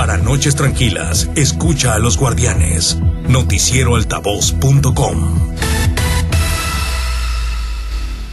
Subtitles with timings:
[0.00, 2.98] Para noches tranquilas, escucha a los guardianes.
[3.28, 5.50] Noticieroaltavoz.com.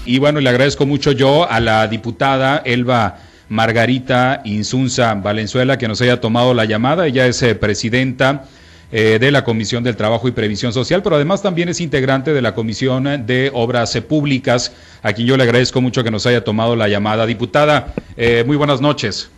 [0.06, 3.20] Y bueno, le agradezco mucho yo a la diputada Elba
[3.50, 7.06] Margarita Insunza Valenzuela que nos haya tomado la llamada.
[7.06, 8.46] Ella es eh, presidenta
[8.94, 12.42] eh, de la Comisión del Trabajo y Previsión Social, pero además también es integrante de
[12.42, 14.72] la Comisión de Obras Públicas,
[15.04, 17.26] a quien yo le agradezco mucho que nos haya tomado la llamada.
[17.26, 19.32] Diputada, eh, muy buenas noches.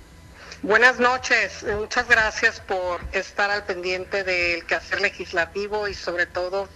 [0.62, 6.68] Buenas noches, muchas gracias por estar al pendiente del quehacer legislativo y sobre todo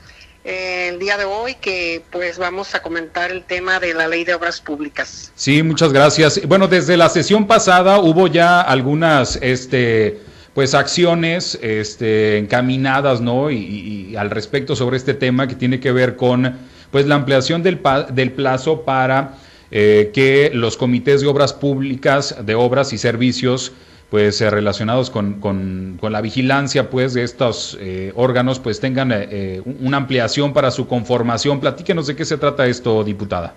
[0.45, 4.23] eh, el día de hoy que pues vamos a comentar el tema de la ley
[4.23, 5.33] de obras públicas.
[5.35, 6.47] Sí, muchas gracias.
[6.47, 10.21] Bueno, desde la sesión pasada hubo ya algunas este
[10.53, 13.51] pues acciones este, encaminadas, ¿no?
[13.51, 16.57] Y, al respecto sobre este tema que tiene que ver con
[16.89, 19.33] pues la ampliación del, del plazo para
[19.75, 23.71] eh, que los comités de obras públicas, de obras y servicios,
[24.11, 29.11] pues eh, relacionados con, con, la vigilancia pues de estos eh, órganos pues tengan
[29.79, 31.59] una ampliación para su conformación.
[31.59, 33.55] Platíquenos de qué se trata esto, diputada.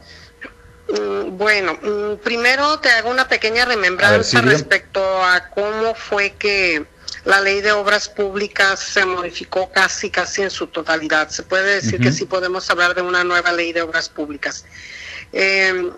[0.88, 6.86] Mm, bueno, mm, primero te hago una pequeña remembranza respecto a cómo fue que
[7.26, 11.28] la ley de obras públicas se modificó casi, casi en su totalidad.
[11.28, 14.64] Se puede decir que sí podemos hablar de una nueva ley de obras públicas.
[15.32, 15.90] Eh,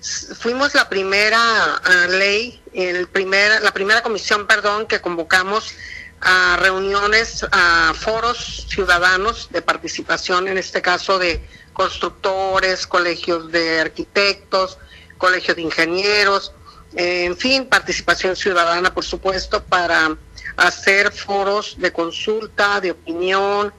[0.00, 5.74] fuimos la primera ah, ley, el primer, la primera comisión, perdón, que convocamos
[6.20, 14.78] a reuniones, a foros ciudadanos de participación, en este caso de constructores, colegios de arquitectos,
[15.18, 16.52] colegios de ingenieros,
[16.94, 20.16] en fin, participación ciudadana, por supuesto, para
[20.56, 23.72] hacer foros de consulta, de opinión,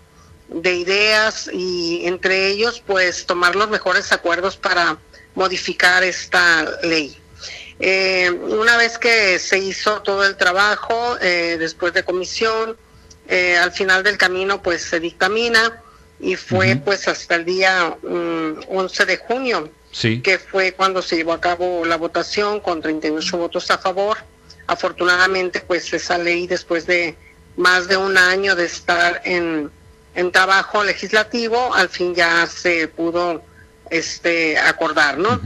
[0.47, 4.97] de ideas y entre ellos, pues, tomar los mejores acuerdos para
[5.35, 7.17] modificar esta ley.
[7.79, 12.77] Eh, una vez que se hizo todo el trabajo, eh, después de comisión,
[13.27, 15.81] eh, al final del camino, pues se dictamina
[16.19, 19.71] y fue pues hasta el día 11 mm, de junio,
[20.23, 24.17] que fue cuando se llevó a cabo la votación con 38 votos a favor.
[24.67, 27.15] Afortunadamente, pues esa ley después de
[27.57, 29.71] más de un año de estar en,
[30.13, 33.41] en trabajo legislativo, al fin ya se pudo
[33.91, 35.39] este acordar, ¿no?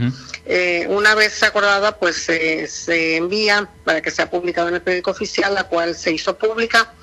[0.46, 5.52] eh, una vez acordada, pues se envía para que sea publicado en el periódico oficial,
[5.54, 6.94] la cual se hizo pública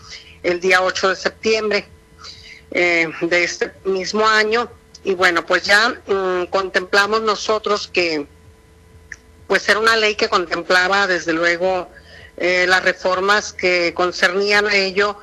[0.43, 1.85] el día 8 de septiembre
[2.71, 4.69] eh, de este mismo año
[5.03, 8.25] y bueno pues ya mm, contemplamos nosotros que
[9.47, 11.89] pues era una ley que contemplaba desde luego
[12.37, 15.17] eh, las reformas que concernían a ello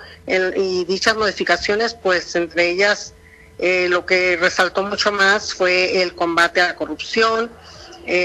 [0.56, 3.14] y dichas modificaciones pues entre ellas
[3.60, 7.50] eh, lo que resaltó mucho más fue el combate a la corrupción.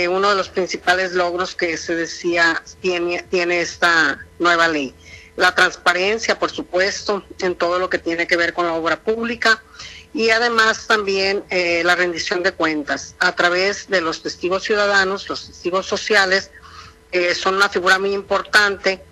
[0.10, 4.96] Uno de los principales logros que se decía tiene, tiene esta nueva ley.
[5.36, 9.62] La transparencia, por supuesto, en todo lo que tiene que ver con la obra pública
[10.16, 13.16] y además también eh, la rendición de cuentas.
[13.20, 16.52] A través de los testigos ciudadanos, los testigos sociales,
[17.12, 19.04] eh, son una figura muy importante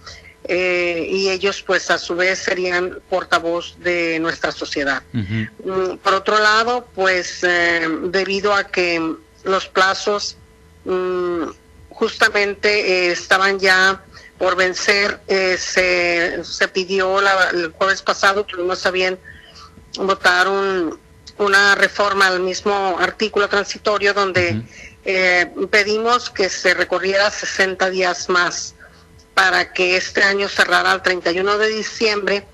[0.45, 5.03] eh, y ellos pues a su vez serían portavoz de nuestra sociedad.
[5.11, 10.37] Mm, por otro lado, pues debido a que los plazos
[10.85, 11.43] mm,
[11.89, 14.03] justamente estaban ya
[14.37, 15.19] por vencer.
[15.27, 19.17] Eh, se, se, pidió el jueves pasado, tuvimos a bien
[19.95, 20.99] votar un,
[21.37, 24.61] una reforma al mismo artículo transitorio donde
[25.05, 28.75] eh, pedimos que se recorriera 60 días más
[29.33, 32.45] para que este año cerrara el 31 de diciembre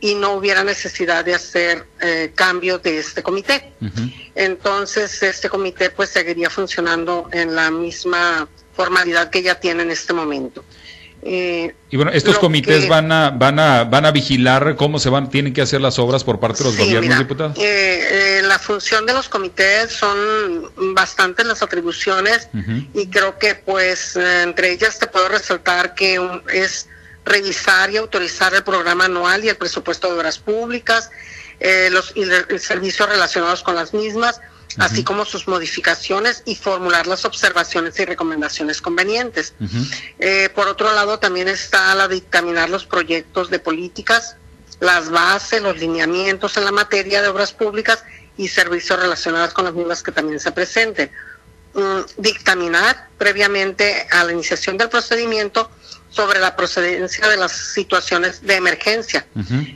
[0.00, 3.72] y no hubiera necesidad de hacer eh, cambio de este comité.
[4.34, 10.12] Entonces, este comité pues seguiría funcionando en la misma formalidad que ya tiene en este
[10.12, 10.64] momento.
[11.28, 15.28] Eh, y bueno, estos comités van a van a van a vigilar cómo se van
[15.28, 17.58] tienen que hacer las obras por parte de los gobiernos diputados.
[17.58, 20.16] Eh, eh, la función de los comités son
[20.94, 22.48] bastantes las atribuciones
[22.94, 26.20] y creo que pues entre ellas te puedo resaltar que
[26.54, 26.88] es
[27.24, 31.10] revisar y autorizar el programa anual y el presupuesto de obras públicas,
[31.90, 32.24] los y
[32.60, 34.40] servicios relacionados con las mismas
[34.78, 39.54] así como sus modificaciones y formular las observaciones y recomendaciones convenientes.
[40.18, 44.36] Eh, por otro lado, también está la dictaminar los proyectos de políticas,
[44.80, 48.04] las bases, los lineamientos en la materia de obras públicas
[48.36, 51.10] y servicios relacionados con las mismas que también se presenten.
[51.74, 55.70] Mm, dictaminar previamente a la iniciación del procedimiento
[56.08, 59.26] sobre la procedencia de las situaciones de emergencia,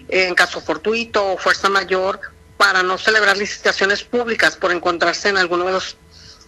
[0.09, 2.19] en caso fortuito o fuerza mayor
[2.61, 5.97] para no celebrar licitaciones públicas por encontrarse en alguno de los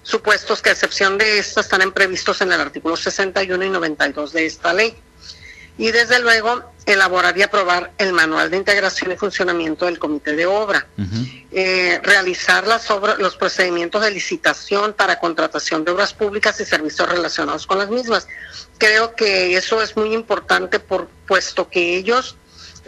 [0.03, 4.45] supuestos que a excepción de estas están previstos en el artículo 61 y 92 de
[4.45, 4.95] esta ley.
[5.79, 10.45] Y desde luego elaborar y aprobar el manual de integración y funcionamiento del comité de
[10.45, 10.87] obra,
[11.51, 17.09] eh, realizar las obras, los procedimientos de licitación para contratación de obras públicas y servicios
[17.09, 18.29] relacionados con las mismas.
[18.77, 22.37] Creo que eso es muy importante por puesto que ellos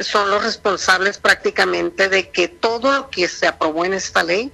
[0.00, 4.50] son los responsables prácticamente de que todo lo que se aprobó en esta ley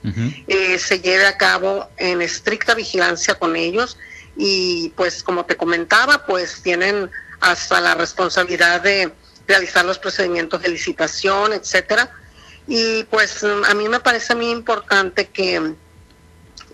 [0.47, 3.97] eh, se lleve a cabo en estricta vigilancia con ellos
[4.37, 7.11] y pues como te comentaba pues tienen
[7.41, 9.13] hasta la responsabilidad de
[9.49, 12.11] realizar los procedimientos de licitación, etcétera.
[12.69, 15.75] Y pues a mí me parece muy importante que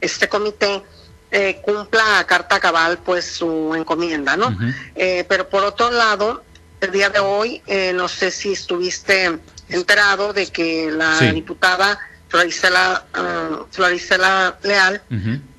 [0.01, 0.83] este comité
[1.31, 4.57] eh, cumpla a carta cabal pues su encomienda, ¿no?
[4.95, 6.45] Eh, pero por otro lado,
[6.81, 9.39] el día de hoy, eh, no sé si estuviste
[9.69, 15.03] enterado de que la diputada Floricela, uh, Leal,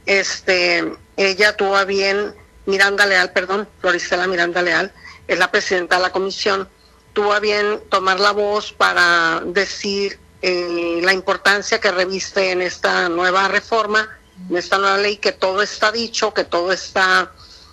[0.06, 2.34] este, ella tuvo a bien,
[2.66, 4.92] Miranda Leal, perdón, Floricela Miranda Leal,
[5.28, 6.70] es la presidenta de la comisión,
[7.14, 13.10] tuvo a bien tomar la voz para decir eh, la importancia que reviste en esta
[13.10, 14.08] nueva reforma,
[14.50, 17.32] en esta nueva ley, que todo está dicho, que todo está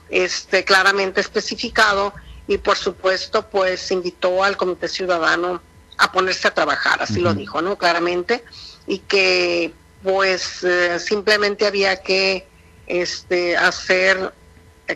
[0.09, 2.15] este, claramente especificado
[2.47, 5.63] y por supuesto pues invitó al Comité Ciudadano
[5.97, 7.79] a ponerse a trabajar, así lo dijo, ¿no?
[7.79, 8.45] Claramente,
[8.87, 12.47] y que pues eh, simplemente había que
[12.87, 14.35] este, hacer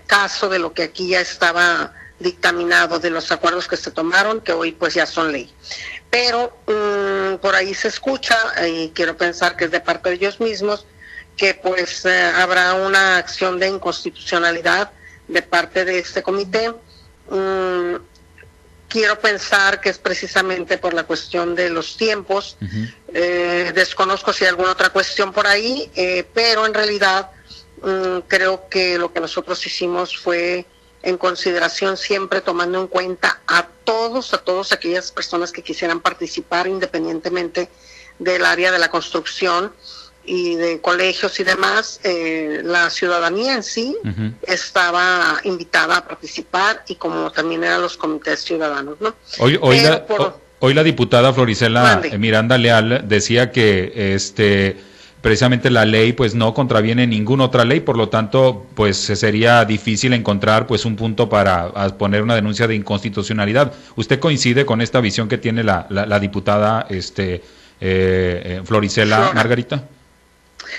[0.07, 4.53] caso de lo que aquí ya estaba dictaminado de los acuerdos que se tomaron, que
[4.53, 5.53] hoy pues ya son ley.
[6.11, 8.37] Pero mm, por ahí se escucha,
[8.67, 10.87] y quiero pensar que es de parte de ellos mismos,
[11.37, 14.91] que pues eh, habrá una acción de inconstitucionalidad
[15.29, 16.75] de parte de este comité.
[17.31, 17.97] Mm,
[18.89, 22.57] quiero pensar que es precisamente por la cuestión de los tiempos.
[23.13, 27.31] Eh, desconozco si hay alguna otra cuestión por ahí, eh, pero en realidad
[27.83, 30.67] mm, creo que lo que nosotros hicimos fue
[31.03, 36.67] en consideración siempre tomando en cuenta a todos, a todas aquellas personas que quisieran participar
[36.67, 37.69] independientemente
[38.19, 39.73] del área de la construcción
[40.29, 43.97] y de colegios y demás, eh, la ciudadanía en sí
[44.43, 49.15] estaba invitada a participar y como también eran los comités ciudadanos, ¿no?
[49.39, 50.05] Hoy, hoy, la,
[50.59, 54.77] hoy la diputada Floricela Miranda Leal decía que este
[55.23, 60.13] precisamente la ley pues no contraviene ninguna otra ley, por lo tanto pues sería difícil
[60.13, 63.73] encontrar pues un punto para poner una denuncia de inconstitucionalidad.
[63.97, 67.41] ¿Usted coincide con esta visión que tiene la, la, diputada este eh,
[67.81, 69.85] eh Floricela Margarita?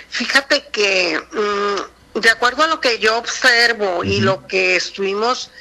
[0.09, 5.51] Fíjate que mm, de acuerdo a lo que yo observo y lo que estuvimos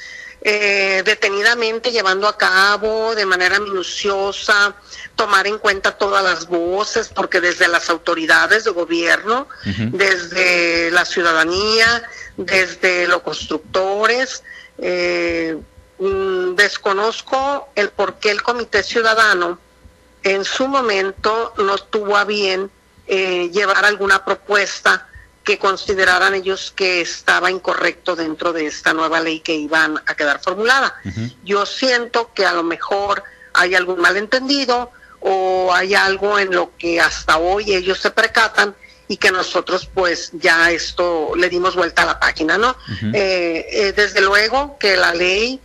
[0.40, 4.74] eh, detenidamente llevando a cabo de manera minuciosa,
[5.16, 12.04] tomar en cuenta todas las voces, porque desde las autoridades de gobierno, desde la ciudadanía,
[12.36, 14.44] desde los constructores,
[14.78, 15.58] eh,
[15.98, 19.58] mm, desconozco el por qué el Comité Ciudadano
[20.22, 22.70] en su momento no tuvo a bien
[23.08, 25.08] eh, llevar alguna propuesta
[25.42, 30.40] que consideraran ellos que estaba incorrecto dentro de esta nueva ley que iban a quedar
[30.40, 30.94] formulada.
[31.42, 33.24] Yo siento que a lo mejor
[33.54, 38.74] hay algún malentendido o hay algo en lo que hasta hoy ellos se percatan
[39.08, 42.76] y que nosotros pues ya esto le dimos vuelta a la página, ¿no?
[43.14, 45.60] Eh, eh, desde luego que la ley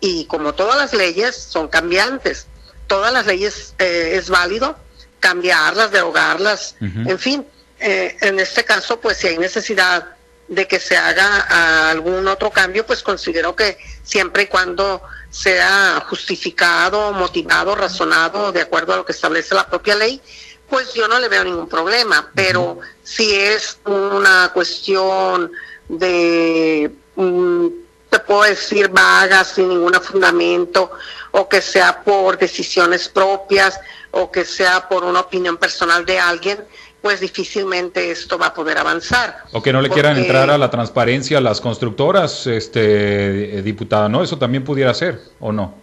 [0.00, 2.48] y como todas las leyes son cambiantes,
[2.88, 4.76] todas las leyes eh, es válido
[5.20, 7.46] cambiarlas, derogarlas, en fin,
[7.80, 10.16] eh, en este caso, pues si hay necesidad
[10.48, 17.12] de que se haga algún otro cambio, pues considero que siempre y cuando sea justificado,
[17.12, 20.20] motivado, razonado, de acuerdo a lo que establece la propia ley,
[20.68, 22.30] pues yo no le veo ningún problema.
[22.34, 25.52] Pero si es una cuestión
[25.88, 27.66] de, mm,
[28.08, 30.90] te puedo decir, vaga, sin ningún fundamento,
[31.30, 33.78] o que sea por decisiones propias,
[34.10, 36.64] o que sea por una opinión personal de alguien,
[37.00, 39.44] pues difícilmente esto va a poder avanzar.
[39.52, 44.08] O que no le quieran entrar a la transparencia a las constructoras, este, eh, diputada,
[44.08, 44.22] ¿no?
[44.22, 45.74] Eso también pudiera ser, ¿o no?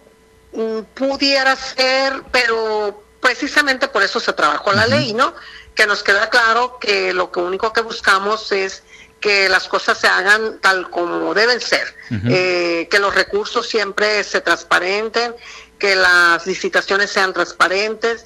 [0.52, 5.34] Mm, pudiera ser, pero precisamente por eso se trabajó la ley, ¿no?
[5.74, 8.82] Que nos queda claro que lo que único que buscamos es
[9.20, 11.94] que las cosas se hagan tal como deben ser,
[12.28, 15.34] eh, que los recursos siempre se transparenten,
[15.78, 18.24] que las licitaciones sean transparentes,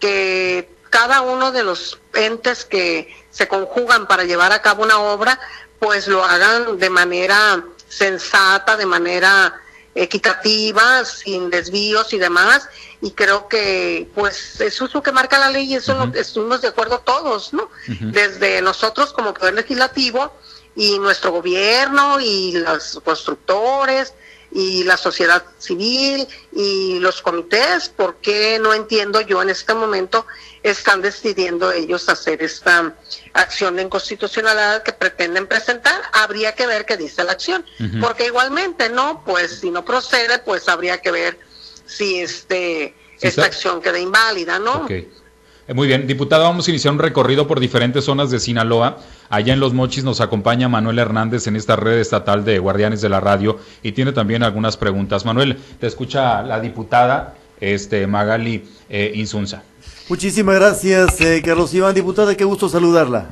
[0.00, 5.38] que cada uno de los entes que se conjugan para llevar a cabo una obra,
[5.78, 9.60] pues lo hagan de manera sensata, de manera
[9.94, 12.68] equitativa, sin desvíos y demás.
[13.00, 16.62] Y creo que, pues, eso es lo que marca la ley y eso lo, estuvimos
[16.62, 17.70] de acuerdo todos, ¿no?
[17.86, 20.32] Desde nosotros como Poder Legislativo
[20.74, 24.14] y nuestro gobierno y los constructores,
[24.50, 30.26] y la sociedad civil y los comités, ¿por qué no entiendo yo en este momento
[30.62, 32.94] están decidiendo ellos hacer esta
[33.34, 36.00] acción de inconstitucionalidad que pretenden presentar?
[36.12, 37.64] Habría que ver qué dice la acción,
[38.00, 39.22] porque igualmente, ¿no?
[39.24, 41.38] Pues si no procede, pues habría que ver
[41.86, 44.86] si este esta acción queda inválida, ¿no?
[44.88, 48.98] Eh, muy bien, diputada, vamos a iniciar un recorrido por diferentes zonas de Sinaloa.
[49.30, 53.08] Allá en Los Mochis nos acompaña Manuel Hernández en esta red estatal de Guardianes de
[53.08, 55.26] la Radio y tiene también algunas preguntas.
[55.26, 59.62] Manuel, te escucha la diputada este, Magali eh, Insunza.
[60.08, 61.94] Muchísimas gracias, eh, Carlos Iván.
[61.94, 63.26] Diputada, qué gusto saludarla.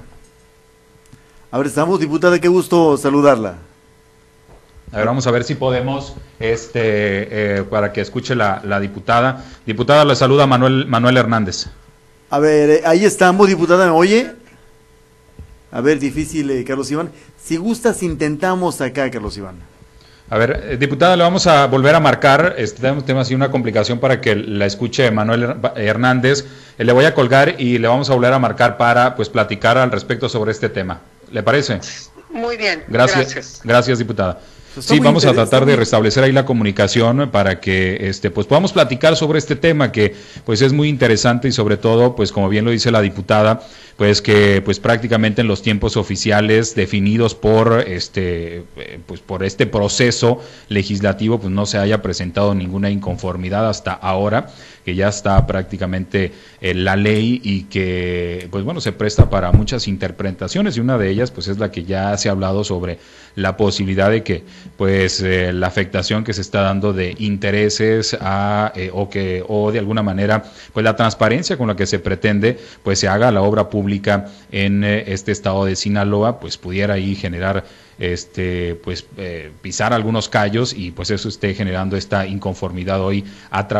[1.50, 3.55] A ver, estamos, diputada, qué gusto saludarla.
[4.93, 9.45] A ver, vamos a ver si podemos, este, para que escuche la, la diputada.
[9.65, 11.69] Diputada, le saluda Manuel, Manuel Hernández.
[12.29, 14.33] A ver, eh, ahí estamos, diputada, ¿me oye?
[15.73, 17.11] A ver, difícil, eh, Carlos Iván.
[17.43, 19.57] Si gustas, intentamos acá, Carlos Iván.
[20.29, 22.55] A ver, eh, diputada, le vamos a volver a marcar.
[22.59, 26.45] Este, tenemos así una complicación para que la escuche Manuel Hernández.
[26.79, 29.91] le voy a colgar y le vamos a volver a marcar para pues platicar al
[29.91, 31.01] respecto sobre este tema.
[31.31, 31.81] ¿Le parece?
[32.31, 32.85] Muy bien.
[32.89, 33.61] Gracias.
[33.63, 34.41] Gracias, diputada.
[34.81, 39.17] Sí, vamos a tratar de restablecer ahí la comunicación para que este pues podamos platicar
[39.17, 42.71] sobre este tema que pues es muy interesante y sobre todo pues como bien lo
[42.71, 43.63] dice la diputada
[43.97, 49.67] pues que pues prácticamente en los tiempos oficiales definidos por este eh, pues por este
[49.67, 54.49] proceso legislativo pues no se haya presentado ninguna inconformidad hasta ahora
[54.85, 59.88] que ya está prácticamente en la ley y que pues bueno se presta para muchas
[59.88, 62.99] interpretaciones y una de ellas pues es la que ya se ha hablado sobre
[63.35, 64.45] la posibilidad de que
[64.76, 69.73] pues eh, la afectación que se está dando de intereses a, eh, o que o
[69.73, 73.43] de alguna manera pues la transparencia con la que se pretende pues se haga la
[73.43, 73.86] obra pública
[74.52, 77.64] en eh, este estado de Sinaloa pues pudiera ahí generar
[77.99, 83.25] este, pues eh, pisar algunos callos y pues eso esté generando esta inconformidad hoy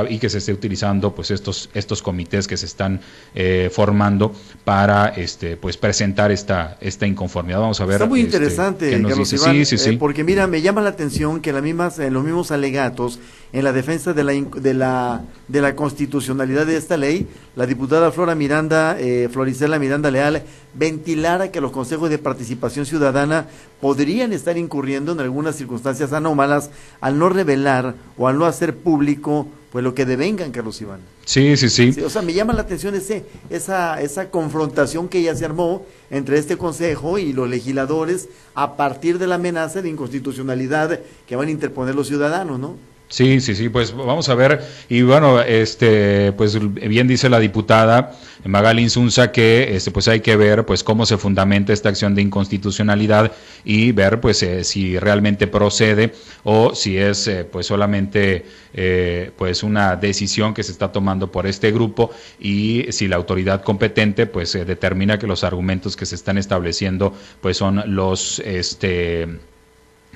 [0.09, 3.01] y que se esté utilizando pues estos estos comités que se están
[3.35, 4.35] eh, formando
[4.65, 7.61] para este pues presentar esta esta inconformidad.
[7.61, 7.97] Vamos a ver.
[7.97, 9.91] Está muy este, interesante, Carlos Iván, sí, sí, sí.
[9.91, 13.19] Eh, porque mira, me llama la atención que las mismas, los mismos alegatos
[13.57, 18.13] en la defensa de la, de la, de la constitucionalidad de esta ley, la diputada
[18.13, 20.43] Flora Miranda, eh, Floricela Miranda Leal,
[20.75, 23.47] ventilara que los consejos de participación ciudadana
[23.81, 26.69] podrían estar incurriendo en algunas circunstancias anómalas
[27.01, 31.01] al no revelar o al no hacer público pues lo que devengan, Carlos Iván.
[31.25, 35.35] Sí, sí, sí, O sea, me llama la atención ese, esa, esa confrontación que ya
[35.35, 41.01] se armó entre este Consejo y los legisladores a partir de la amenaza de inconstitucionalidad
[41.27, 42.77] que van a interponer los ciudadanos, ¿no?
[43.09, 44.65] Sí, sí, sí, pues vamos a ver.
[44.89, 48.13] Y bueno, este, pues bien dice la diputada
[48.45, 52.23] Magali Insunza que este, pues hay que ver pues cómo se fundamenta esta acción de
[52.23, 53.33] inconstitucionalidad
[53.65, 58.45] y ver pues eh, si realmente procede o si es eh, pues solamente
[58.75, 62.11] eh, pues una decisión que se está tomando por este grupo
[62.41, 67.57] y si la autoridad competente pues determina que los argumentos que se están estableciendo pues
[67.57, 69.29] son los este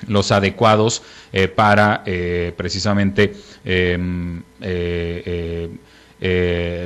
[0.07, 1.03] los adecuados
[1.33, 5.69] eh, para eh, precisamente em, eh,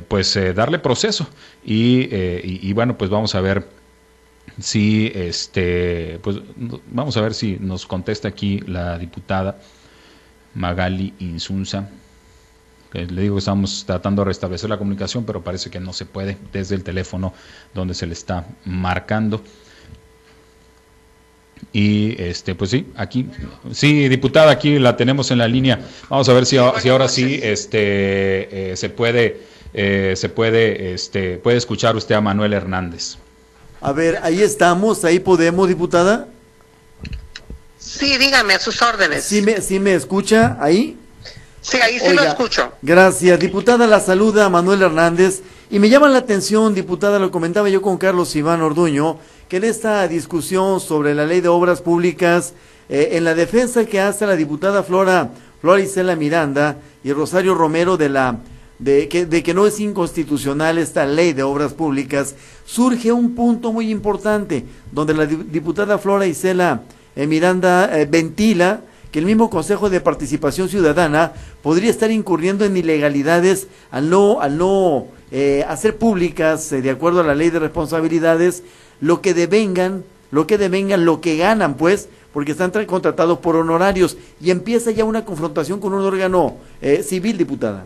[0.08, 1.28] pues darle proceso.
[1.64, 3.68] Y, bueno pues vamos a ver
[4.60, 6.38] si este pues
[6.92, 9.60] vamos a ver si nos contesta aquí la diputada
[10.54, 11.90] Magali Insunza.
[12.94, 16.38] Le digo que estamos tratando de restablecer la comunicación pero parece que no se puede
[16.54, 17.34] desde el teléfono
[17.74, 19.44] donde se le está marcando
[21.74, 23.28] y este, pues sí, aquí,
[23.72, 25.80] sí, diputada, aquí la tenemos en la línea.
[26.10, 29.42] Vamos a ver si, si ahora sí este, eh, se puede,
[29.74, 33.18] eh, se puede, este, puede escuchar usted a Manuel Hernández.
[33.82, 36.28] A ver, ahí estamos, ahí podemos, diputada.
[37.78, 39.24] Sí, dígame, a sus órdenes.
[39.26, 40.98] ¿Sí me, sí me escucha ahí?
[41.66, 42.72] Sí, ahí sí lo escucho.
[42.84, 45.42] Gracias, diputada, la saluda Manuel Hernández.
[45.72, 49.18] Y me llama la atención, diputada, lo comentaba yo con Carlos Iván Orduño,
[49.50, 52.54] que en esta discusión sobre la ley de obras públicas,
[52.88, 57.98] eh, en la defensa que hace la diputada Flora, Flora Isela Miranda y Rosario Romero
[57.98, 58.38] de la
[58.78, 63.74] de que, de que no es inconstitucional esta ley de obras públicas, surge un punto
[63.74, 66.84] muy importante, donde la diputada Flora Isela
[67.16, 68.82] eh, Miranda eh, ventila
[69.16, 71.32] que el mismo Consejo de Participación Ciudadana
[71.64, 75.08] podría estar incurriendo en ilegalidades al no, al no
[75.70, 78.64] hacer públicas, de acuerdo a la ley de responsabilidades,
[79.00, 84.18] lo que devengan, lo que devengan, lo que ganan, pues, porque están contratados por honorarios
[84.42, 87.86] y empieza ya una confrontación con un órgano eh, civil, diputada.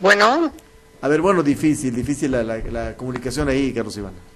[0.00, 0.50] Bueno.
[1.00, 4.33] A ver, bueno, difícil, difícil la, la, comunicación ahí, Carlos Iván.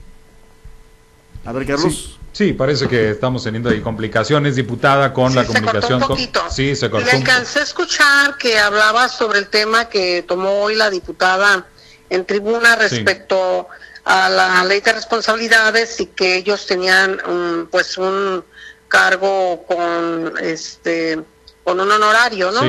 [1.45, 2.19] A ver, Carlos.
[2.33, 2.53] Sí.
[2.53, 6.03] parece que estamos teniendo ahí complicaciones, diputada, con la comunicación.
[6.51, 7.09] Sí, se cortó.
[7.09, 11.67] Y alcancé a escuchar que hablaba sobre el tema que tomó hoy la diputada
[12.11, 13.69] en tribuna respecto
[14.05, 17.19] a la ley de responsabilidades y que ellos tenían
[17.71, 18.45] pues un
[18.89, 21.19] cargo con este
[21.69, 22.63] con un honorario, ¿no?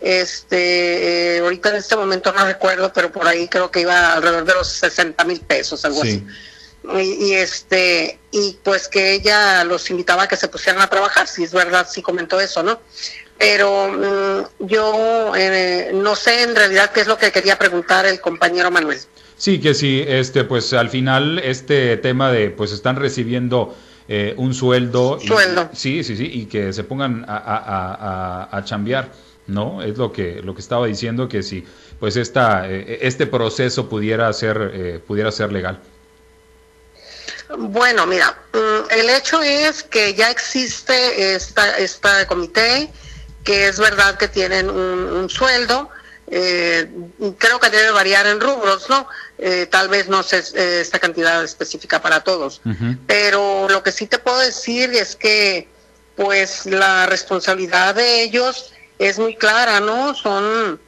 [0.00, 4.44] Este, eh, ahorita en este momento no recuerdo, pero por ahí creo que iba alrededor
[4.44, 6.26] de los 60 mil pesos, algo así.
[6.82, 11.44] Y, este, y pues que ella los invitaba a que se pusieran a trabajar, si
[11.44, 12.80] es verdad, sí comentó eso, ¿no?
[13.38, 18.20] Pero mm, yo eh, no sé en realidad qué es lo que quería preguntar el
[18.20, 18.98] compañero Manuel.
[19.36, 23.74] Sí, que sí, este, pues al final este tema de, pues están recibiendo
[24.06, 25.18] eh, un sueldo.
[25.20, 25.70] Sueldo.
[25.72, 29.12] sí, sí, sí, y que se pongan a, a, a, chambear,
[29.46, 29.82] ¿no?
[29.82, 31.64] Es lo que, lo que estaba diciendo, que si
[32.00, 35.78] pues esta, eh, este proceso pudiera ser, eh, pudiera ser legal.
[37.58, 42.90] Bueno, mira, mm, el hecho es que ya existe esta, esta comité,
[43.44, 45.90] que es verdad que tienen un sueldo,
[46.32, 46.88] eh,
[47.38, 49.08] creo que debe variar en rubros, ¿no?
[49.36, 52.60] Eh, tal vez no sé eh, esta cantidad específica para todos,
[53.08, 55.68] pero lo que sí te puedo decir es que
[56.14, 60.14] pues la responsabilidad de ellos es muy clara, ¿no?
[60.14, 60.78] Son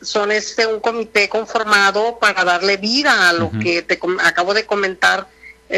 [0.00, 5.26] son este un comité conformado para darle vida a lo que te acabo de comentar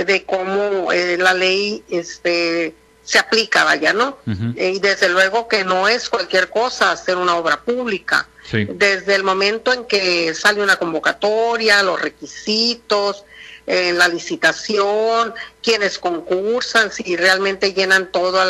[0.05, 2.75] de cómo la ley este
[3.07, 4.19] se aplica, vaya, ¿no?
[4.27, 8.29] y desde luego que no es cualquier cosa hacer una obra pública.
[8.51, 13.25] Desde el momento en que sale una convocatoria, los requisitos,
[13.67, 18.47] eh, la licitación, quienes concursan, si realmente llenan todos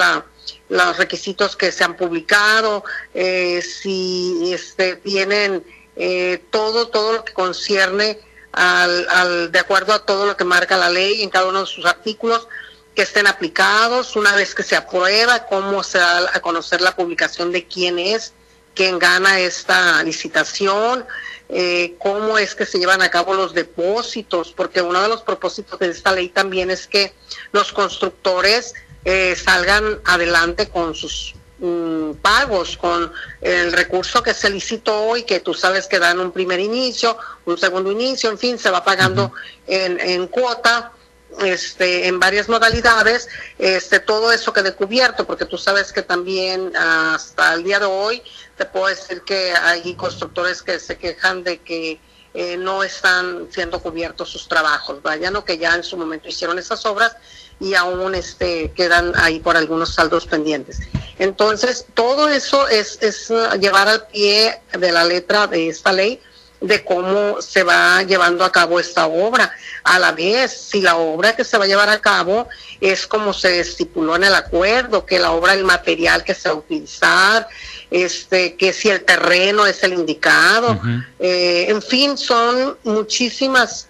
[0.69, 2.85] los requisitos que se han publicado,
[3.15, 5.65] eh, si este, tienen
[5.97, 8.19] eh, todo, todo lo que concierne
[8.57, 11.67] al, al, de acuerdo a todo lo que marca la ley en cada uno de
[11.67, 12.49] sus artículos,
[12.95, 17.53] que estén aplicados, una vez que se aprueba, cómo se da a conocer la publicación
[17.53, 18.33] de quién es,
[18.75, 21.07] quién gana esta licitación,
[21.51, 25.79] eh, cómo es que se llevan a cabo los depósitos, porque uno de los propósitos
[25.79, 27.15] de esta ley también es que
[27.53, 35.17] los constructores eh, salgan adelante con sus mm, pagos, con el recurso que se licitó
[35.17, 38.71] y que tú sabes que dan un primer inicio, un segundo inicio, en fin, se
[38.71, 39.33] va pagando
[39.67, 40.93] en, en cuota
[41.41, 47.55] este, en varias modalidades, este, todo eso quede cubierto, porque tú sabes que también hasta
[47.55, 48.23] el día de hoy
[48.57, 52.01] te puedo decir que hay constructores que se quejan de que
[52.33, 55.45] eh, no están siendo cubiertos sus trabajos, vaya, ¿no?
[55.45, 57.17] que ya en su momento hicieron esas obras
[57.59, 60.81] y aún este, quedan ahí por algunos saldos pendientes.
[61.19, 66.21] Entonces, todo eso es, es llevar al pie de la letra de esta ley
[66.61, 69.53] de cómo se va llevando a cabo esta obra.
[69.85, 72.49] A la vez, si la obra que se va a llevar a cabo
[72.81, 76.55] es como se estipuló en el acuerdo, que la obra, el material que se va
[76.55, 77.49] a utilizar,
[77.91, 80.81] este, que si el terreno es el indicado,
[81.19, 83.89] eh, en fin, son muchísimas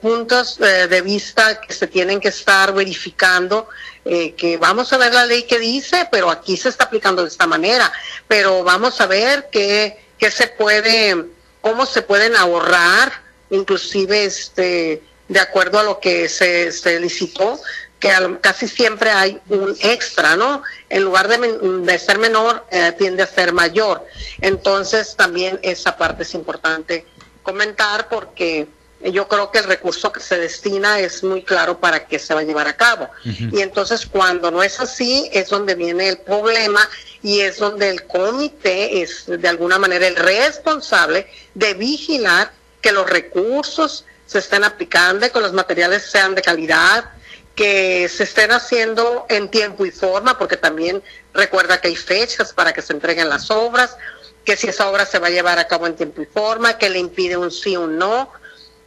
[0.00, 3.68] puntos eh, de vista que se tienen que estar verificando
[4.04, 7.28] eh, que vamos a ver la ley que dice, pero aquí se está aplicando de
[7.28, 7.92] esta manera,
[8.28, 11.26] pero vamos a ver qué, qué se puede
[11.66, 13.12] cómo se pueden ahorrar,
[13.50, 17.60] inclusive este, de acuerdo a lo que se, se licitó,
[17.98, 20.62] que casi siempre hay un extra, ¿no?
[20.88, 24.06] En lugar de, ser menor, eh, tiende a ser mayor.
[24.40, 27.04] Entonces, también esa parte es importante
[27.42, 28.68] comentar porque
[29.12, 32.40] yo creo que el recurso que se destina es muy claro para qué se va
[32.40, 33.08] a llevar a cabo.
[33.24, 36.88] Y entonces, cuando no es así, es donde viene el problema
[37.22, 43.08] y es donde el comité es de alguna manera el responsable de vigilar que los
[43.08, 47.10] recursos se estén aplicando, que los materiales sean de calidad,
[47.54, 52.72] que se estén haciendo en tiempo y forma, porque también recuerda que hay fechas para
[52.72, 53.96] que se entreguen las obras,
[54.44, 56.90] que si esa obra se va a llevar a cabo en tiempo y forma, que
[56.90, 58.30] le impide un sí o un no.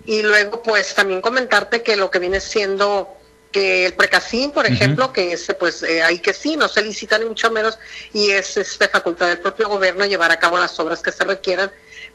[0.05, 3.19] Y luego, pues también comentarte que lo que viene siendo
[3.51, 7.17] que el precasín, por ejemplo, que es, pues eh, hay que sí, no se licita
[7.17, 7.79] ni mucho menos
[8.13, 11.71] y es este, facultad del propio gobierno llevar a cabo las obras que se requieran,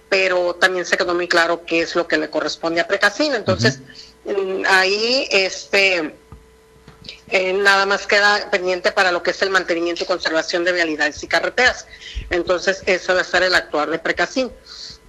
[0.09, 3.35] pero también se quedó muy claro qué es lo que le corresponde a precasín.
[3.35, 3.81] Entonces,
[4.25, 6.15] mm, ahí este
[7.29, 11.23] eh, nada más queda pendiente para lo que es el mantenimiento y conservación de vialidades
[11.23, 11.87] y carreteras.
[12.31, 14.53] Entonces, eso debe ser el actuar de precasín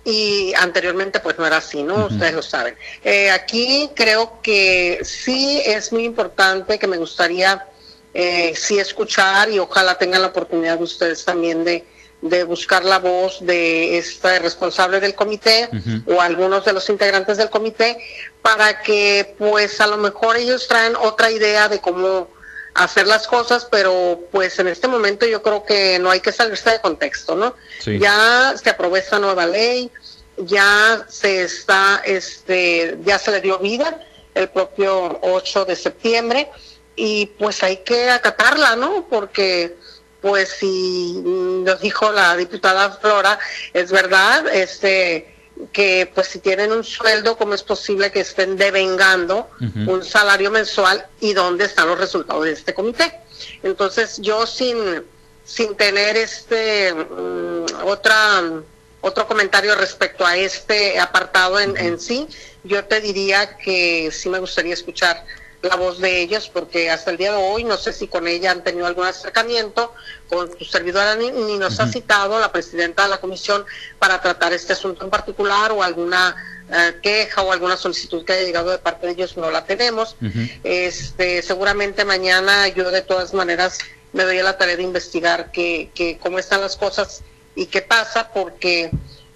[0.05, 2.05] y anteriormente pues no era así, ¿no?
[2.05, 2.75] Ustedes lo saben.
[3.03, 7.67] Eh, aquí creo que sí es muy importante que me gustaría
[8.13, 11.83] eh, sí escuchar y ojalá tengan la oportunidad ustedes también de,
[12.21, 15.69] de buscar la voz de este responsable del comité
[16.07, 17.97] o algunos de los integrantes del comité
[18.43, 22.27] para que pues a lo mejor ellos traen otra idea de cómo
[22.75, 26.71] hacer las cosas, pero pues en este momento yo creo que no hay que salirse
[26.71, 27.55] de contexto, ¿no?
[27.85, 29.89] Ya se aprobó esta nueva ley,
[30.37, 34.01] ya se está, este, ya se le dio vida
[34.33, 36.51] el propio 8 de septiembre
[36.97, 39.07] y pues hay que acatarla, ¿no?
[39.09, 39.77] Porque
[40.21, 43.39] pues si nos dijo la diputada Flora,
[43.73, 45.34] es verdad, este
[45.71, 49.49] que pues si tienen un sueldo, ¿cómo es posible que estén devengando
[49.87, 53.19] un salario mensual y dónde están los resultados de este comité?
[53.63, 55.03] Entonces yo sin,
[55.43, 58.43] sin tener este mm, otra
[59.01, 62.27] otro comentario respecto a este apartado en, en sí,
[62.63, 65.23] yo te diría que sí me gustaría escuchar
[65.65, 68.51] la voz de ellos, porque hasta el día de hoy no sé si con ella
[68.51, 69.93] han tenido algún acercamiento,
[70.29, 73.65] con su servidora ni, nos ha citado la presidenta de la comisión
[73.99, 76.35] para tratar este asunto en particular o alguna
[76.71, 80.15] eh, queja o alguna solicitud que haya llegado de parte de ellos, no la tenemos.
[80.63, 83.79] este Seguramente mañana yo de todas maneras
[84.13, 87.21] me doy a la tarea de investigar que, que cómo están las cosas
[87.55, 88.91] y qué pasa, porque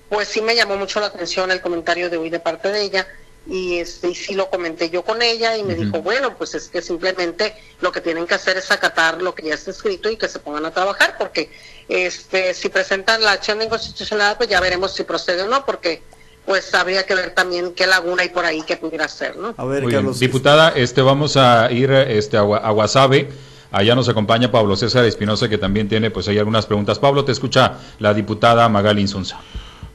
[0.10, 3.08] pues sí me llamó mucho la atención el comentario de hoy de parte de ella
[3.48, 6.68] y este y sí lo comenté yo con ella y me dijo bueno pues es
[6.68, 10.18] que simplemente lo que tienen que hacer es acatar lo que ya está escrito y
[10.18, 11.50] que se pongan a trabajar porque
[11.88, 16.04] este si presentan la acción de inconstitucionalidad pues ya veremos si procede o no porque
[16.46, 19.66] pues habría que ver también qué laguna hay por ahí que pudiera ser no a
[19.66, 23.30] ver diputada este vamos a ir este a, a Guasave
[23.72, 26.98] Allá nos acompaña Pablo César Espinosa, que también tiene pues hay algunas preguntas.
[26.98, 29.40] Pablo, te escucha la diputada Magali Insunza.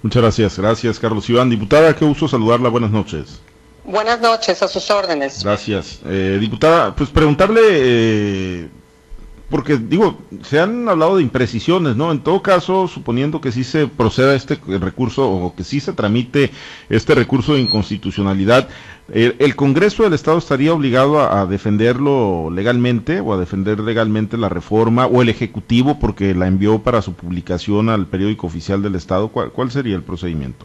[0.05, 1.49] Muchas gracias, gracias Carlos Iván.
[1.49, 3.41] Diputada, qué uso saludarla, buenas noches.
[3.85, 5.43] Buenas noches, a sus órdenes.
[5.43, 6.01] Gracias.
[6.05, 8.69] Eh, diputada, pues preguntarle, eh,
[9.51, 12.11] porque digo, se han hablado de imprecisiones, ¿no?
[12.11, 16.51] En todo caso, suponiendo que sí se proceda este recurso o que sí se tramite
[16.89, 18.69] este recurso de inconstitucionalidad,
[19.13, 25.07] el, Congreso del Estado estaría obligado a, defenderlo legalmente o a defender legalmente la reforma
[25.07, 29.29] o el Ejecutivo porque la envió para su publicación al periódico oficial del Estado.
[29.29, 30.65] ¿Cuál, cuál sería el procedimiento?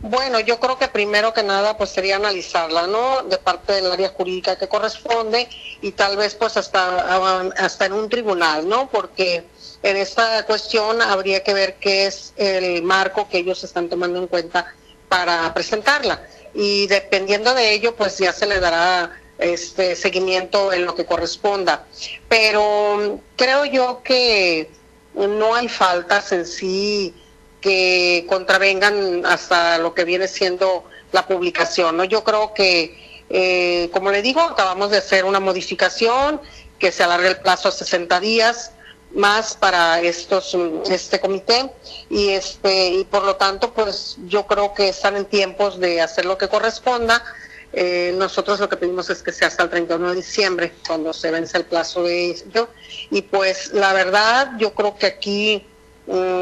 [0.00, 3.22] Bueno, yo creo que primero que nada pues sería analizarla, ¿no?
[3.24, 5.48] De parte del área jurídica que corresponde
[5.82, 7.16] y tal vez pues hasta,
[7.56, 8.88] hasta en un tribunal, ¿no?
[8.88, 9.44] Porque
[9.82, 14.28] en esta cuestión habría que ver qué es el marco que ellos están tomando en
[14.28, 14.72] cuenta
[15.08, 16.22] para presentarla
[16.54, 21.86] y dependiendo de ello, pues ya se le dará este seguimiento en lo que corresponda.
[22.28, 24.70] Pero creo yo que
[25.14, 27.14] no hay faltas en sí
[27.60, 31.96] que contravengan hasta lo que viene siendo la publicación.
[31.96, 32.04] ¿no?
[32.04, 36.40] Yo creo que, eh, como le digo, acabamos de hacer una modificación
[36.78, 38.72] que se alarga el plazo a 60 días
[39.12, 40.56] más para estos
[40.90, 41.70] este comité
[42.10, 46.26] y este y por lo tanto pues yo creo que están en tiempos de hacer
[46.26, 47.24] lo que corresponda
[47.72, 51.30] eh, nosotros lo que pedimos es que sea hasta el 31 de diciembre cuando se
[51.30, 52.68] vence el plazo de ello
[53.10, 55.66] y pues la verdad yo creo que aquí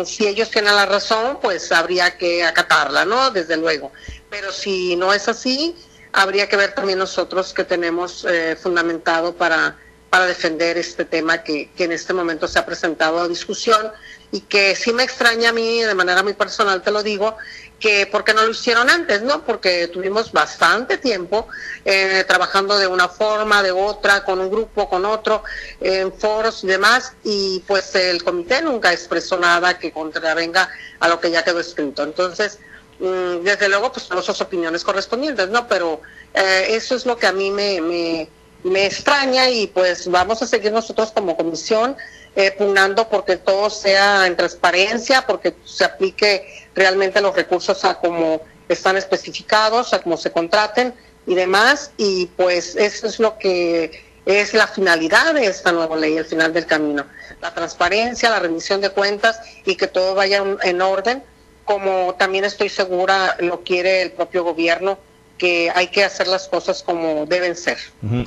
[0.04, 3.92] si ellos tienen la razón pues habría que acatarla no desde luego.
[4.30, 5.74] Pero si no es así
[6.12, 9.76] habría que ver también nosotros que tenemos eh, fundamentado para
[10.10, 13.90] para defender este tema que, que, en este momento se ha presentado a discusión
[14.30, 17.36] y que sí me extraña a mí, de manera muy personal te lo digo,
[17.78, 19.44] que porque no lo hicieron antes, ¿no?
[19.44, 21.46] Porque tuvimos bastante tiempo
[21.84, 25.44] eh, trabajando de una forma, de otra, con un grupo, con otro,
[25.80, 31.20] en foros y demás, y pues el comité nunca expresó nada que contravenga a lo
[31.20, 32.02] que ya quedó escrito.
[32.02, 32.58] Entonces,
[32.98, 35.68] mm, desde luego, pues tenemos sus opiniones correspondientes, ¿no?
[35.68, 36.00] Pero
[36.32, 38.28] eh, eso es lo que a mí me, me
[38.66, 41.96] me extraña y pues vamos a seguir nosotros como comisión
[42.34, 48.42] eh, pugnando porque todo sea en transparencia, porque se aplique realmente los recursos a como
[48.68, 50.94] están especificados, a como se contraten
[51.26, 51.90] y demás.
[51.96, 56.52] Y pues eso es lo que es la finalidad de esta nueva ley, el final
[56.52, 57.04] del camino.
[57.40, 61.24] La transparencia, la rendición de cuentas y que todo vaya en orden,
[61.64, 64.98] como también estoy segura lo quiere el propio gobierno
[65.38, 67.76] que hay que hacer las cosas como deben ser.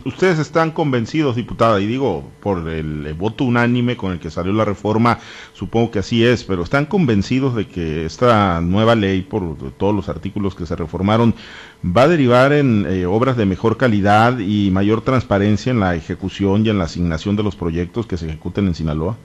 [0.05, 4.65] Ustedes están convencidos, diputada, y digo, por el, voto unánime con el que salió la
[4.65, 5.19] reforma,
[5.53, 10.09] supongo que así es, pero están convencidos de que esta nueva ley, por todos los
[10.09, 11.33] artículos que se reformaron,
[11.85, 16.65] va a derivar en eh, obras de mejor calidad y mayor transparencia en la ejecución
[16.65, 19.17] y en la asignación de los proyectos que se ejecuten en Sinaloa.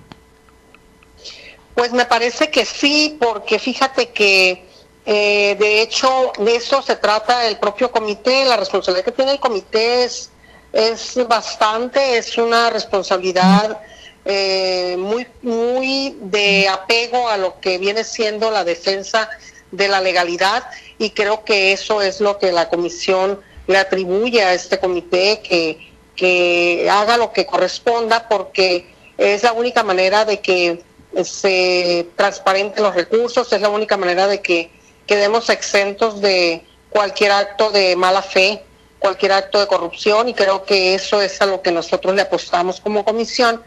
[1.74, 4.64] Pues me parece que sí, porque fíjate que
[5.06, 8.44] eh, de hecho, de eso se trata el propio comité.
[8.44, 10.30] La responsabilidad que tiene el comité es,
[10.72, 13.80] es bastante, es una responsabilidad
[14.24, 19.28] eh, muy, muy de apego a lo que viene siendo la defensa
[19.70, 20.64] de la legalidad
[20.98, 25.90] y creo que eso es lo que la comisión le atribuye a este comité que,
[26.16, 28.86] que haga lo que corresponda porque
[29.18, 30.82] es la única manera de que
[31.22, 34.70] se transparenten los recursos, es la única manera de que
[35.06, 38.62] quedemos exentos de cualquier acto de mala fe,
[39.04, 42.80] cualquier acto de corrupción y creo que eso es a lo que nosotros le apostamos
[42.80, 43.62] como comisión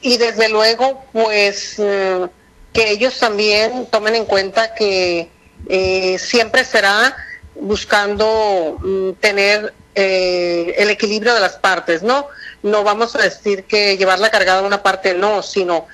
[0.00, 2.26] y desde luego pues eh,
[2.72, 5.30] que ellos también tomen en cuenta que
[5.68, 7.14] eh, siempre será
[7.54, 12.26] buscando mm, tener eh, el equilibrio de las partes, ¿no?
[12.62, 15.86] No vamos a decir que llevarla cargada a una parte no, sino,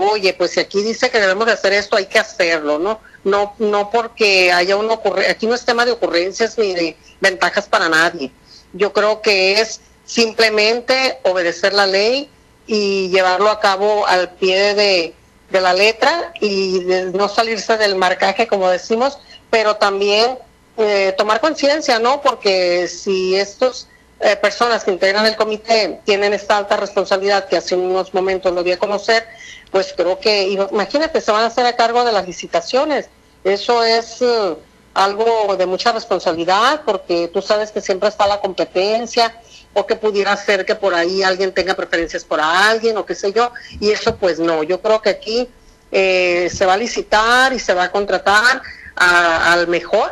[0.00, 3.00] oye, pues si aquí dice que debemos de hacer esto, hay que hacerlo, ¿no?
[3.28, 7.66] No, no porque haya una ocurrencia, aquí no es tema de ocurrencias ni de ventajas
[7.66, 8.30] para nadie.
[8.72, 12.30] Yo creo que es simplemente obedecer la ley
[12.66, 15.14] y llevarlo a cabo al pie de,
[15.50, 16.80] de la letra y
[17.14, 19.18] no salirse del marcaje, como decimos,
[19.50, 20.38] pero también
[20.76, 22.20] eh, tomar conciencia, ¿no?
[22.20, 23.88] Porque si estas
[24.20, 28.62] eh, personas que integran el comité tienen esta alta responsabilidad que hace unos momentos lo
[28.62, 29.26] di a conocer,
[29.70, 33.08] pues creo que, imagínate, se van a hacer a cargo de las licitaciones.
[33.44, 34.56] Eso es eh,
[34.94, 39.40] algo de mucha responsabilidad porque tú sabes que siempre está la competencia
[39.74, 43.32] o que pudiera ser que por ahí alguien tenga preferencias por alguien o qué sé
[43.32, 45.48] yo, y eso pues no, yo creo que aquí
[45.92, 48.60] eh, se va a licitar y se va a contratar
[48.96, 50.10] al mejor,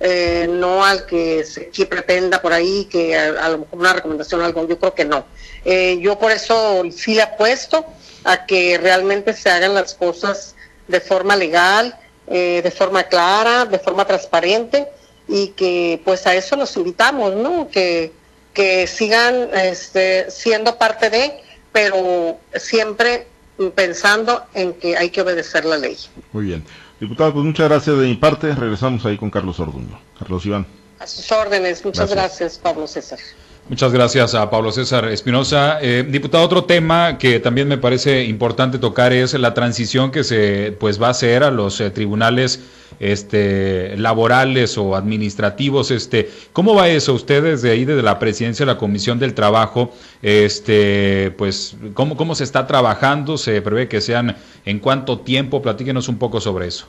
[0.00, 4.44] eh, no al que, se, pretenda por ahí que a, lo mejor una recomendación o
[4.44, 5.26] algo, yo creo que no.
[5.64, 7.84] Eh, yo por eso sí le apuesto
[8.24, 10.54] a que realmente se hagan las cosas
[10.86, 11.98] de forma legal,
[12.30, 14.88] de forma clara, de forma transparente
[15.26, 17.68] y que pues a eso nos invitamos, ¿no?
[17.70, 18.12] Que
[18.58, 23.28] que sigan este, siendo parte de, pero siempre
[23.76, 25.96] pensando en que hay que obedecer la ley.
[26.32, 26.64] Muy bien.
[26.98, 28.52] Diputado, pues muchas gracias de mi parte.
[28.52, 30.00] Regresamos ahí con Carlos Orduño.
[30.18, 30.66] Carlos Iván.
[30.98, 31.84] A sus órdenes.
[31.84, 33.20] Muchas gracias Pablo César.
[33.68, 35.78] Muchas gracias a Pablo César Espinosa.
[35.82, 40.74] Eh, diputado, otro tema que también me parece importante tocar es la transición que se
[40.80, 42.60] pues va a hacer a los eh, tribunales
[42.98, 45.90] este, laborales o administrativos.
[45.90, 47.12] Este, ¿Cómo va eso?
[47.12, 52.34] Ustedes de ahí, desde la presidencia de la Comisión del Trabajo, este, pues, ¿cómo, ¿cómo
[52.34, 53.36] se está trabajando?
[53.36, 55.60] ¿Se prevé que sean en cuánto tiempo?
[55.60, 56.86] Platíquenos un poco sobre eso.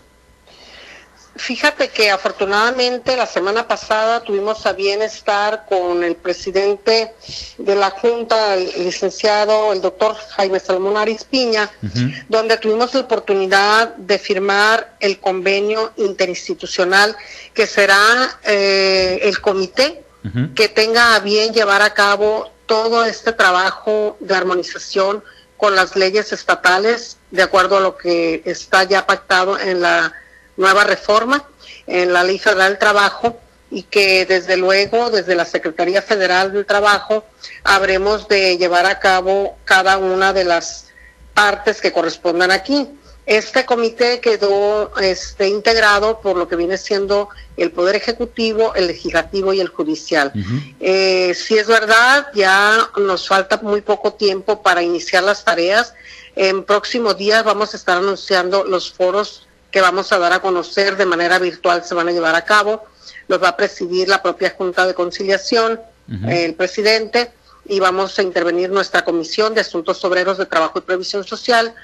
[1.39, 7.13] Fíjate que afortunadamente la semana pasada tuvimos a bien estar con el presidente
[7.57, 10.95] de la Junta, el licenciado, el doctor Jaime Salmón
[11.29, 11.71] Piña,
[12.27, 17.15] donde tuvimos la oportunidad de firmar el convenio interinstitucional
[17.53, 20.03] que será eh, el comité
[20.55, 25.23] que tenga a bien llevar a cabo todo este trabajo de armonización
[25.55, 30.13] con las leyes estatales, de acuerdo a lo que está ya pactado en la
[30.59, 31.43] nueva reforma
[31.87, 33.39] en la Ley Federal del Trabajo
[33.71, 37.23] y que desde luego desde la Secretaría Federal del Trabajo
[37.63, 40.87] habremos de llevar a cabo cada una de las
[41.33, 42.87] partes que correspondan aquí.
[43.25, 49.53] Este comité quedó este, integrado por lo que viene siendo el Poder Ejecutivo, el Legislativo
[49.53, 50.33] y el Judicial.
[50.79, 55.93] Eh, si es verdad, ya nos falta muy poco tiempo para iniciar las tareas.
[56.35, 60.97] En próximos días vamos a estar anunciando los foros que vamos a dar a conocer
[60.97, 62.85] de manera virtual se van a llevar a cabo.
[63.27, 65.79] Los va a presidir la propia Junta de Conciliación,
[66.27, 67.31] el presidente,
[67.65, 71.75] y vamos a intervenir nuestra Comisión de Asuntos Obreros de Trabajo y Previsión Social.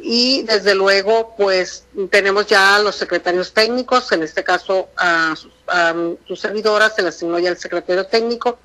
[0.00, 5.34] Y desde luego, pues tenemos ya los secretarios técnicos, en este caso a,
[6.26, 8.58] sus servidoras, se le asignó ya el secretario técnico,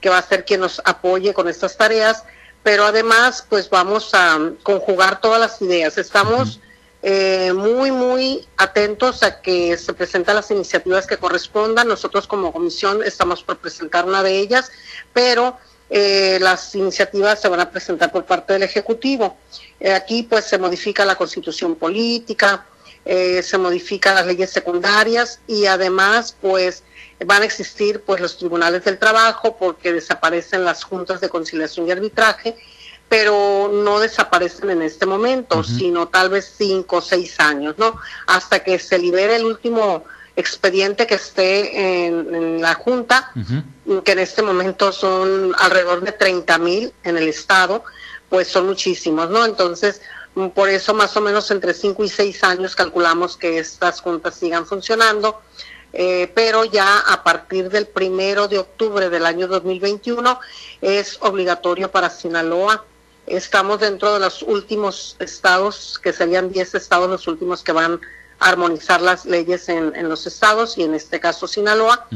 [0.00, 2.24] que va a ser quien nos apoye con estas tareas,
[2.62, 5.98] pero además, pues vamos a conjugar todas las ideas.
[5.98, 6.60] Estamos
[7.04, 11.88] eh, muy, muy atentos a que se presenten las iniciativas que correspondan.
[11.88, 14.70] Nosotros como comisión estamos por presentar una de ellas,
[15.12, 15.58] pero
[15.90, 19.36] eh, las iniciativas se van a presentar por parte del Ejecutivo.
[19.80, 22.66] Eh, aquí pues se modifica la constitución política,
[23.04, 26.84] se modifican las leyes secundarias y además pues
[27.26, 31.90] van a existir pues los tribunales del trabajo porque desaparecen las juntas de conciliación y
[31.90, 32.56] arbitraje
[33.12, 38.00] pero no desaparecen en este momento, sino tal vez cinco o seis años, ¿no?
[38.26, 43.30] Hasta que se libere el último expediente que esté en, la Junta,
[44.02, 47.84] que en este momento son alrededor de 30 mil en el Estado,
[48.30, 49.44] pues son muchísimos, ¿no?
[49.44, 50.00] Entonces,
[50.54, 54.64] por eso más o menos entre cinco y seis años calculamos que estas juntas sigan
[54.64, 55.42] funcionando.
[55.94, 60.40] Eh, pero ya a partir del primero de octubre del año 2021
[60.80, 62.86] es obligatorio para Sinaloa
[63.26, 68.00] estamos dentro de los últimos estados, que serían 10 estados los últimos que van
[68.38, 72.08] a armonizar las leyes en, los estados y en este caso Sinaloa,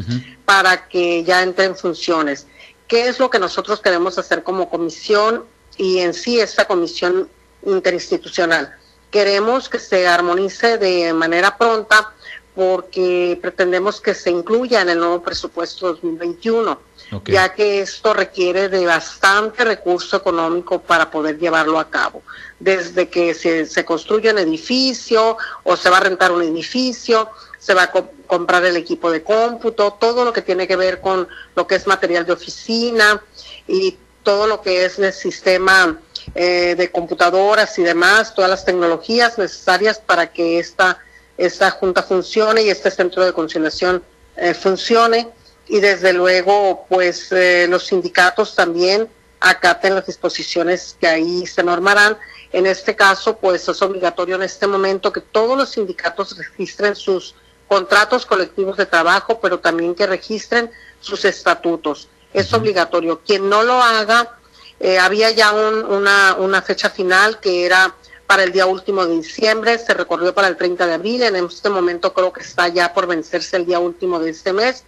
[0.45, 2.47] para que ya entre en funciones.
[2.89, 5.45] ¿Qué es lo que nosotros queremos hacer como comisión
[5.77, 7.29] y en sí esta comisión
[7.65, 8.75] interinstitucional?
[9.11, 12.13] Queremos que se armonice de manera pronta
[12.57, 16.81] porque pretendemos que se incluya en el nuevo presupuesto 2021,
[17.25, 22.23] ya que esto requiere de bastante recurso económico para poder llevarlo a cabo.
[22.59, 27.75] Desde que se, se construye un edificio o se va a rentar un edificio, se
[27.75, 27.93] va a
[28.27, 31.87] comprar el equipo de cómputo, todo lo que tiene que ver con lo que es
[31.87, 33.23] material de oficina
[33.67, 35.99] y todo lo que es el sistema
[36.35, 40.99] eh, de computadoras y demás, todas las tecnologías necesarias para que esta
[41.37, 44.03] esta junta funcione y este centro de conciliación
[44.37, 45.29] eh, funcione
[45.69, 49.09] y desde luego pues eh, los sindicatos también
[49.41, 52.17] acaten las disposiciones que ahí se normarán.
[52.53, 57.35] En este caso pues es obligatorio en este momento que todos los sindicatos registren sus
[57.69, 62.09] contratos colectivos de trabajo, pero también que registren sus estatutos.
[62.33, 63.23] Es obligatorio.
[63.27, 64.39] Quien no lo haga,
[64.79, 67.95] eh, había ya una, una fecha final que era
[68.27, 71.71] para el día último de diciembre, se recorrió para el 30 de abril, en este
[71.71, 74.85] momento creo que está ya por vencerse el día último de este mes.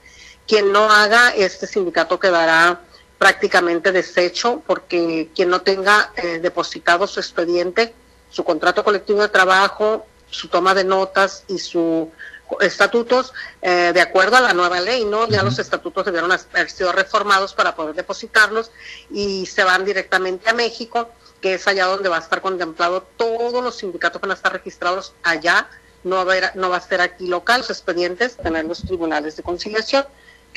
[0.49, 2.81] Quien no haga, este sindicato quedará
[3.19, 7.95] prácticamente deshecho porque quien no tenga eh, depositado su expediente,
[8.31, 12.09] su contrato colectivo de trabajo, su toma de notas y sus
[12.61, 15.29] estatutos, eh, de acuerdo a la nueva ley, ¿no?
[15.29, 18.71] Ya los estatutos debieron haber sido reformados para poder depositarlos
[19.11, 23.63] y se van directamente a México que es allá donde va a estar contemplado todos
[23.63, 25.69] los sindicatos que van a estar registrados allá,
[26.05, 29.37] no va a, haber, no va a ser aquí local, los expedientes, tener los tribunales
[29.37, 30.05] de conciliación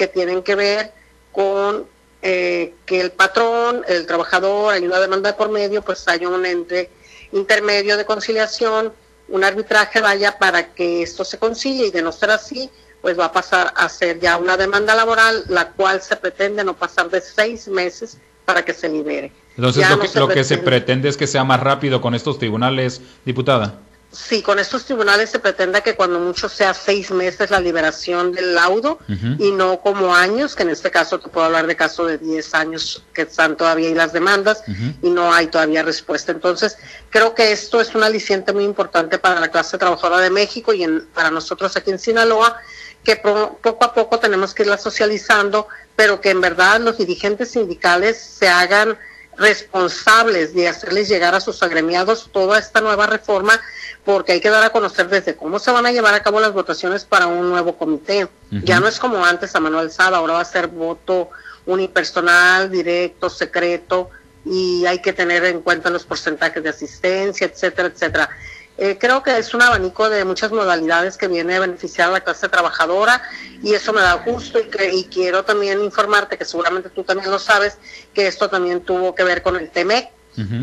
[0.02, 0.92] que tienen que ver
[1.32, 1.86] con
[2.24, 6.90] eh, que el patrón, el trabajador, hay una demanda por medio, pues hay un ente
[7.32, 8.92] intermedio de conciliación,
[9.28, 13.26] un arbitraje vaya para que esto se concilie y de no ser así, pues va
[13.26, 17.22] a pasar a ser ya una demanda laboral, la cual se pretende no pasar de
[17.22, 19.32] seis meses para que se libere.
[19.56, 23.02] Entonces lo, que, lo que se pretende es que sea más rápido con estos tribunales,
[23.24, 23.78] diputada.
[24.12, 28.56] Sí, con estos tribunales se pretende que cuando mucho sea seis meses la liberación del
[28.56, 29.00] laudo
[29.40, 32.54] y no como años, que en este caso te puedo hablar de caso de diez
[32.54, 34.64] años que están todavía ahí las demandas
[35.02, 36.34] y no hay todavía respuesta.
[36.34, 36.78] Entonces,
[37.10, 40.86] creo que esto es un aliciente muy importante para la clase trabajadora de México y
[41.14, 42.58] para nosotros aquí en Sinaloa,
[43.06, 48.18] que poco a poco tenemos que irla socializando, pero que en verdad los dirigentes sindicales
[48.18, 48.98] se hagan
[49.38, 53.60] responsables de hacerles llegar a sus agremiados toda esta nueva reforma,
[54.04, 56.54] porque hay que dar a conocer desde cómo se van a llevar a cabo las
[56.54, 58.28] votaciones para un nuevo comité.
[58.50, 61.30] Ya no es como antes a Manuel Saba, ahora va a ser voto
[61.66, 64.10] unipersonal, directo, secreto,
[64.44, 68.30] y hay que tener en cuenta los porcentajes de asistencia, etcétera, etcétera.
[68.78, 72.22] Eh, creo que es un abanico de muchas modalidades que viene a beneficiar a la
[72.22, 73.22] clase trabajadora
[73.62, 77.30] y eso me da gusto y, que, y quiero también informarte que seguramente tú también
[77.30, 77.78] lo sabes
[78.14, 80.10] que esto también tuvo que ver con el TEMEC,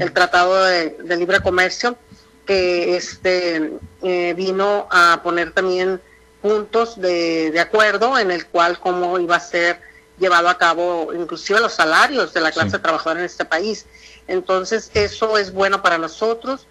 [0.00, 1.96] el Tratado de, Libre Comercio,
[2.48, 6.00] que este eh, vino a poner también
[6.42, 9.80] puntos de, de, acuerdo en el cual cómo iba a ser
[10.18, 13.86] llevado a cabo inclusive los salarios de la clase trabajadora en este país.
[14.26, 16.66] Entonces eso es bueno para nosotros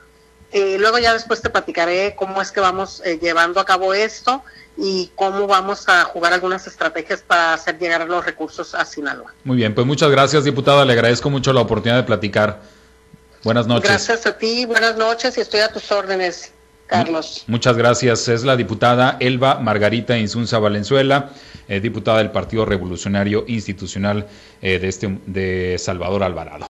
[0.51, 4.43] eh, luego ya después te platicaré cómo es que vamos eh, llevando a cabo esto
[4.77, 9.33] y cómo vamos a jugar algunas estrategias para hacer llegar los recursos a Sinaloa.
[9.43, 10.85] Muy bien, pues muchas gracias, diputada.
[10.85, 12.61] Le agradezco mucho la oportunidad de platicar.
[13.43, 13.89] Buenas noches.
[13.89, 16.51] Gracias a ti, buenas noches y estoy a tus órdenes.
[16.87, 17.43] Carlos.
[17.47, 18.29] Muchas gracias.
[18.29, 21.31] Es la diputada Elba Margarita Insunza Valenzuela,
[21.67, 24.25] eh, diputada del Partido Revolucionario Institucional
[24.61, 26.65] de, este, de Salvador Alvarado.